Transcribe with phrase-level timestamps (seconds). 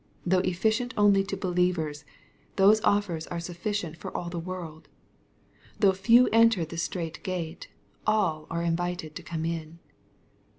[0.25, 2.05] Though efficient only to believers,
[2.55, 4.87] those offers are sufficient for all the world.
[5.79, 7.69] Though few enter the strait gate,
[8.07, 9.77] all are invited to come in.